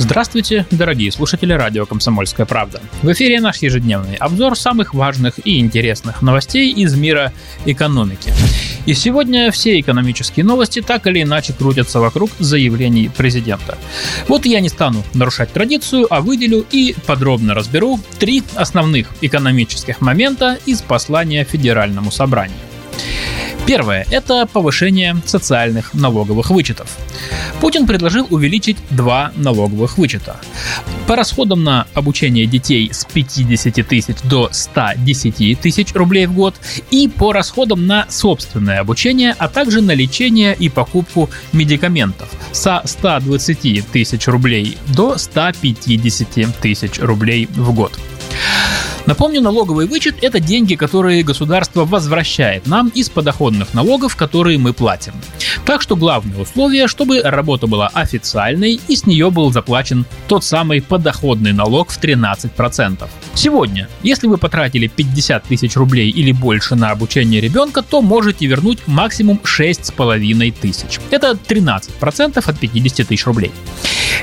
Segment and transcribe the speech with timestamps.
[0.00, 2.80] Здравствуйте, дорогие слушатели радио «Комсомольская правда».
[3.02, 7.32] В эфире наш ежедневный обзор самых важных и интересных новостей из мира
[7.66, 8.32] экономики.
[8.86, 13.76] И сегодня все экономические новости так или иначе крутятся вокруг заявлений президента.
[14.28, 20.58] Вот я не стану нарушать традицию, а выделю и подробно разберу три основных экономических момента
[20.64, 22.56] из послания Федеральному собранию.
[23.68, 26.96] Первое– это повышение социальных налоговых вычетов.
[27.60, 30.40] Путин предложил увеличить два налоговых вычета.
[31.06, 36.54] По расходам на обучение детей с 50 тысяч до 110 тысяч рублей в год
[36.90, 43.86] и по расходам на собственное обучение, а также на лечение и покупку медикаментов со 120
[43.92, 47.92] тысяч рублей до 150 тысяч рублей в год.
[49.08, 55.14] Напомню, налоговый вычет– это деньги, которые государство возвращает нам из подоходных налогов, которые мы платим.
[55.64, 60.82] Так что главное условие, чтобы работа была официальной и с нее был заплачен тот самый
[60.82, 63.08] подоходный налог в 13%.
[63.32, 68.80] Сегодня, если вы потратили 50 тысяч рублей или больше на обучение ребенка, то можете вернуть
[68.86, 71.00] максимум 6,5 тысяч.
[71.10, 73.52] Это 13% от 50 тысяч рублей.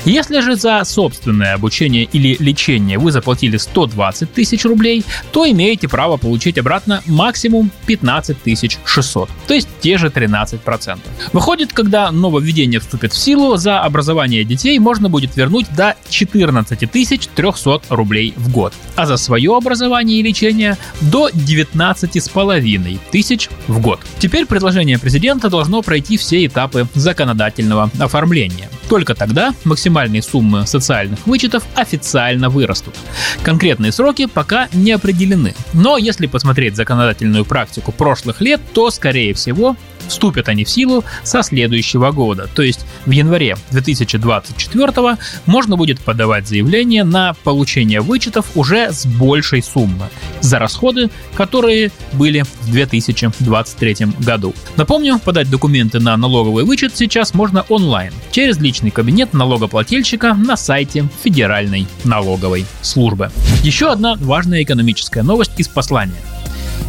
[0.06, 6.16] Если же за собственное обучение или лечение вы заплатили 120 тысяч рублей, то имеете право
[6.16, 8.36] получить обратно максимум 15
[8.84, 10.98] 600, то есть те же 13%.
[11.32, 17.80] Выходит, когда нововведение вступит в силу, за образование детей можно будет вернуть до 14 300
[17.88, 23.98] рублей в год, а за свое образование и лечение до 19,5 тысяч в год.
[24.20, 28.70] Теперь предложение президента должно пройти все этапы законодательного оформления.
[28.88, 32.94] Только тогда максимальные суммы социальных вычетов официально вырастут.
[33.42, 35.54] Конкретные сроки пока не определены.
[35.72, 39.76] Но если посмотреть законодательную практику прошлых лет, то, скорее всего,
[40.08, 46.46] Вступят они в силу со следующего года, то есть в январе 2024 можно будет подавать
[46.46, 50.08] заявление на получение вычетов уже с большей суммы
[50.40, 54.54] за расходы, которые были в 2023 году.
[54.76, 61.08] Напомню, подать документы на налоговый вычет сейчас можно онлайн через личный кабинет налогоплательщика на сайте
[61.22, 63.30] Федеральной налоговой службы.
[63.62, 66.20] Еще одна важная экономическая новость из послания.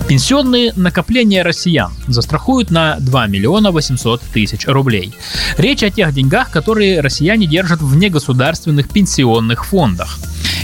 [0.07, 5.13] Пенсионные накопления россиян застрахуют на 2 миллиона 800 тысяч рублей.
[5.57, 10.17] Речь о тех деньгах, которые россияне держат в негосударственных пенсионных фондах.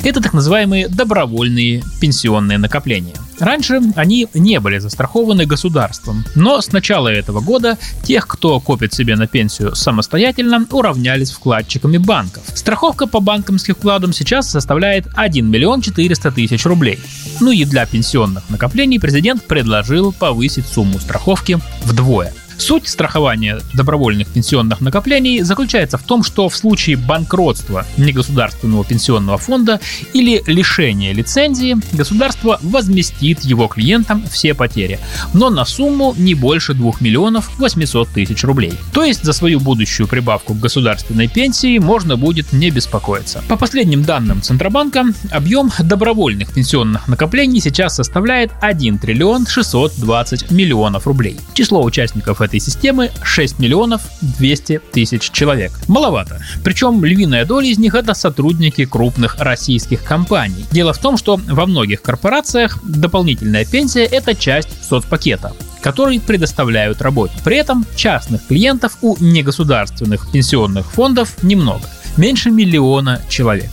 [0.03, 3.16] Это так называемые добровольные пенсионные накопления.
[3.40, 9.16] Раньше они не были застрахованы государством, но с начала этого года тех, кто копит себе
[9.16, 12.44] на пенсию самостоятельно, уравнялись вкладчиками банков.
[12.53, 17.00] Страховка по банковским вкладам сейчас составляет 1 миллион 400 тысяч рублей.
[17.40, 22.34] Ну и для пенсионных накоплений президент предложил повысить сумму страховки вдвое.
[22.63, 29.81] Суть страхования добровольных пенсионных накоплений заключается в том, что в случае банкротства негосударственного пенсионного фонда
[30.13, 35.02] или лишения лицензии, государство возместит его клиентам все потери,
[35.34, 38.72] но на сумму не больше 2 миллионов 800 тысяч рублей.
[38.94, 43.44] То есть за свою будущую прибавку к государственной пенсии можно будет не беспокоиться.
[43.50, 51.35] По последним данным Центробанка, объем добровольных пенсионных накоплений сейчас составляет 1 триллион 620 миллионов рублей.
[51.53, 55.72] Число участников этой системы 6 миллионов 200 тысяч человек.
[55.88, 56.41] Маловато.
[56.64, 60.66] Причем львиная доля из них это сотрудники крупных российских компаний.
[60.72, 67.34] Дело в том, что во многих корпорациях дополнительная пенсия это часть соцпакета который предоставляют работе.
[67.44, 71.84] При этом частных клиентов у негосударственных пенсионных фондов немного,
[72.16, 73.70] меньше миллиона человек.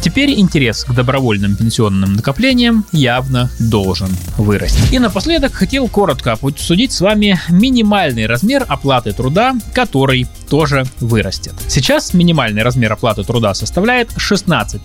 [0.00, 4.94] Теперь интерес к добровольным пенсионным накоплениям явно должен вырасти.
[4.94, 11.54] И напоследок хотел коротко обсудить с вами минимальный размер оплаты труда, который тоже вырастет.
[11.68, 14.82] Сейчас минимальный размер оплаты труда составляет 16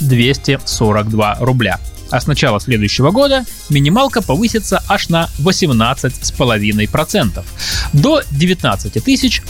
[0.00, 1.78] 242 рубля
[2.10, 7.44] а с начала следующего года минималка повысится аж на 18,5%
[7.94, 9.02] до 19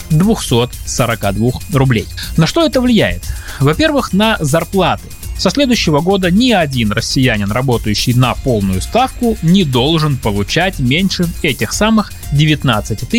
[0.09, 2.07] 242 рублей.
[2.37, 3.23] На что это влияет?
[3.59, 5.07] Во-первых, на зарплаты
[5.37, 11.73] Со следующего года ни один россиянин, работающий на полную ставку, не должен получать меньше этих
[11.73, 13.09] самых 19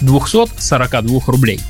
[0.00, 1.60] 242 рублей.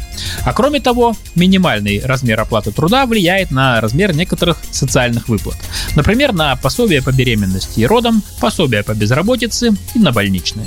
[0.44, 5.56] А кроме того, минимальный размер оплаты труда влияет на размер некоторых социальных выплат.
[5.96, 10.66] Например, на пособие по беременности и родам, пособие по безработице и на больничные.